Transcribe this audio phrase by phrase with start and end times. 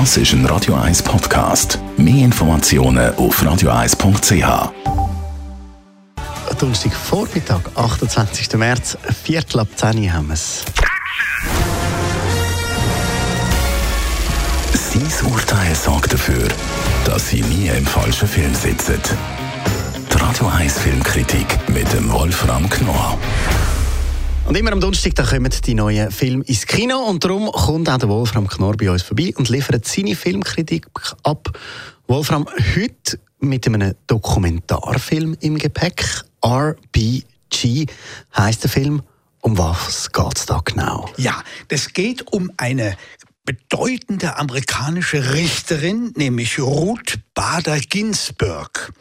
[0.00, 1.78] Das ist ein Radio 1 Podcast.
[1.96, 4.72] Mehr Informationen auf radio1.ch.
[6.58, 8.54] Donnerstag Vormittag, 28.
[8.54, 10.64] März, Viertel ab 10 Uhr haben wir es.
[14.72, 16.48] Sein Urteil sorgt dafür,
[17.04, 18.98] dass Sie nie im falschen Film sitzen.
[20.12, 23.16] Die Radio 1 Filmkritik mit dem Wolfram Knorr.
[24.46, 27.96] Und immer am Donnerstag da kommen die neuen Filme ins Kino und darum kommt auch
[27.96, 30.86] der Wolfram Knorr bei uns vorbei und liefert seine Filmkritik
[31.22, 31.58] ab.
[32.08, 32.46] Wolfram,
[32.76, 36.04] heute mit einem Dokumentarfilm im Gepäck.
[36.44, 37.86] RBG
[38.36, 39.02] heißt der Film.
[39.40, 41.08] Um was geht da genau?
[41.16, 42.96] Ja, es geht um eine
[43.44, 48.92] bedeutende amerikanische Richterin, nämlich Ruth Bader Ginsburg.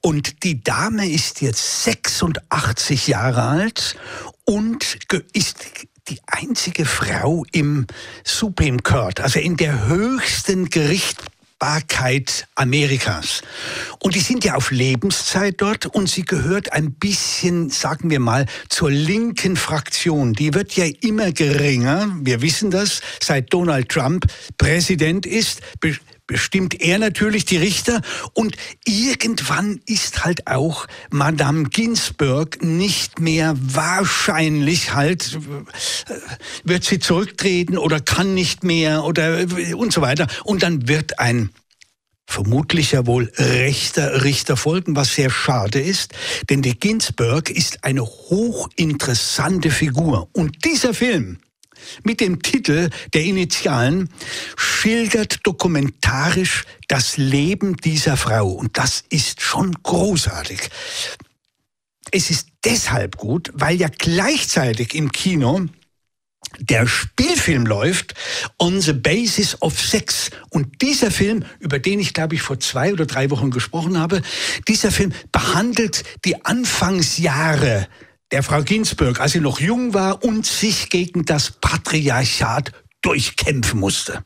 [0.00, 3.96] Und die Dame ist jetzt 86 Jahre alt
[4.50, 4.98] und
[5.32, 5.64] ist
[6.08, 7.86] die einzige Frau im
[8.24, 11.22] Supreme Court, also in der höchsten Gericht
[11.60, 13.42] Fruchtbarkeit Amerikas.
[14.00, 18.46] Und die sind ja auf Lebenszeit dort und sie gehört ein bisschen, sagen wir mal,
[18.70, 20.32] zur linken Fraktion.
[20.32, 22.08] Die wird ja immer geringer.
[22.22, 24.24] Wir wissen das, seit Donald Trump
[24.56, 25.60] Präsident ist
[26.30, 28.02] bestimmt er natürlich die Richter
[28.34, 35.40] und irgendwann ist halt auch Madame Ginsburg nicht mehr wahrscheinlich halt,
[36.08, 36.12] äh,
[36.62, 40.28] wird sie zurücktreten oder kann nicht mehr oder und so weiter.
[40.44, 41.50] Und dann wird ein
[42.28, 46.12] vermutlich ja wohl rechter Richter folgen, was sehr schade ist,
[46.48, 50.28] denn die Ginsburg ist eine hochinteressante Figur.
[50.32, 51.38] Und dieser Film,
[52.02, 54.08] mit dem Titel der Initialen
[54.56, 58.48] schildert dokumentarisch das Leben dieser Frau.
[58.48, 60.60] Und das ist schon großartig.
[62.10, 65.66] Es ist deshalb gut, weil ja gleichzeitig im Kino
[66.58, 68.14] der Spielfilm läuft
[68.58, 70.30] On the Basis of Sex.
[70.50, 74.22] Und dieser Film, über den ich glaube ich vor zwei oder drei Wochen gesprochen habe,
[74.66, 77.86] dieser Film behandelt die Anfangsjahre
[78.32, 84.24] der Frau Ginsburg, als sie noch jung war und sich gegen das Patriarchat durchkämpfen musste.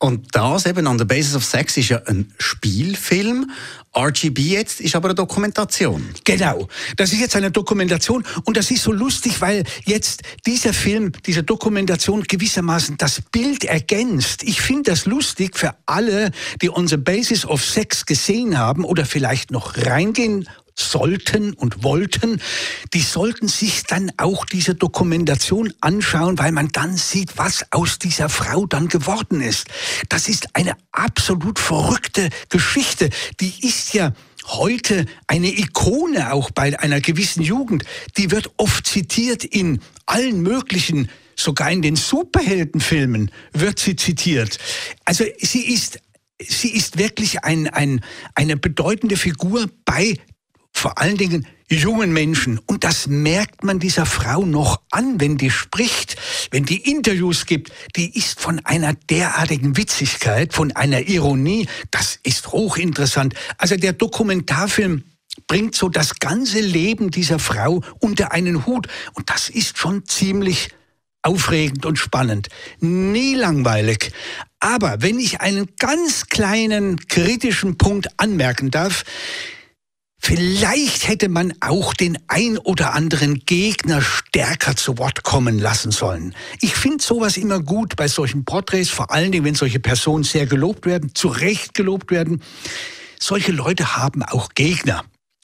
[0.00, 3.50] Und das eben on the basis of sex ist ja ein Spielfilm.
[3.96, 6.08] RGB jetzt ist aber eine Dokumentation.
[6.22, 6.68] Genau.
[6.96, 11.42] Das ist jetzt eine Dokumentation und das ist so lustig, weil jetzt dieser Film, diese
[11.42, 14.44] Dokumentation gewissermaßen das Bild ergänzt.
[14.44, 16.30] Ich finde das lustig für alle,
[16.62, 20.48] die on the basis of sex gesehen haben oder vielleicht noch reingehen
[20.78, 22.40] sollten und wollten,
[22.94, 28.28] die sollten sich dann auch diese Dokumentation anschauen, weil man dann sieht, was aus dieser
[28.28, 29.66] Frau dann geworden ist.
[30.08, 33.10] Das ist eine absolut verrückte Geschichte.
[33.40, 34.12] Die ist ja
[34.46, 37.84] heute eine Ikone auch bei einer gewissen Jugend.
[38.16, 44.58] Die wird oft zitiert in allen möglichen sogar in den Superheldenfilmen wird sie zitiert.
[45.04, 46.00] Also sie ist
[46.40, 48.00] sie ist wirklich ein, ein,
[48.34, 50.16] eine bedeutende Figur bei
[50.78, 52.58] vor allen Dingen jungen Menschen.
[52.66, 56.16] Und das merkt man dieser Frau noch an, wenn die spricht,
[56.50, 57.72] wenn die Interviews gibt.
[57.96, 61.68] Die ist von einer derartigen Witzigkeit, von einer Ironie.
[61.90, 63.34] Das ist hochinteressant.
[63.58, 65.04] Also der Dokumentarfilm
[65.46, 68.88] bringt so das ganze Leben dieser Frau unter einen Hut.
[69.14, 70.70] Und das ist schon ziemlich
[71.22, 72.48] aufregend und spannend.
[72.80, 74.12] Nie langweilig.
[74.60, 79.04] Aber wenn ich einen ganz kleinen kritischen Punkt anmerken darf,
[80.28, 86.34] Vielleicht hätte man auch den ein oder anderen Gegner stärker zu Wort kommen lassen sollen.
[86.60, 90.44] Ich finde sowas immer gut bei solchen Porträts, vor allen Dingen, wenn solche Personen sehr
[90.44, 92.42] gelobt werden, zu Recht gelobt werden.
[93.18, 95.02] Solche Leute haben auch Gegner.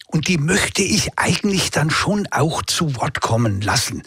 [0.09, 4.03] Und die möchte ich eigentlich dann schon auch zu Wort kommen lassen.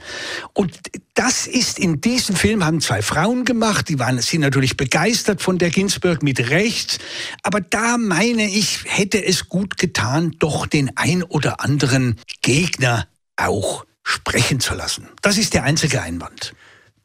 [0.53, 0.79] Und
[1.17, 5.57] das ist in diesem Film, haben zwei Frauen gemacht, die waren, sind natürlich begeistert von
[5.57, 6.99] der Ginsburg mit Recht.
[7.41, 13.83] Aber da meine ich, hätte es gut getan, doch den ein oder anderen Gegner auch
[14.03, 15.07] sprechen zu lassen.
[15.23, 16.53] Das ist der einzige Einwand.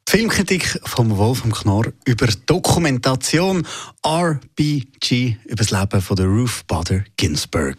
[0.06, 3.66] Filmkritik vom Wolfram Knorr über Dokumentation
[4.06, 7.78] RBG über das Leben von der Ruth Bader Ginsburg.